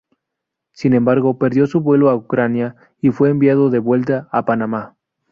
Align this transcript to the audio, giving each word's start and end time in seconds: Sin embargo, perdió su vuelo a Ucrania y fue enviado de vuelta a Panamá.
Sin 0.71 0.95
embargo, 0.95 1.37
perdió 1.37 1.67
su 1.67 1.79
vuelo 1.81 2.09
a 2.09 2.15
Ucrania 2.15 2.75
y 3.01 3.11
fue 3.11 3.29
enviado 3.29 3.69
de 3.69 3.77
vuelta 3.77 4.27
a 4.31 4.45
Panamá. 4.45 4.95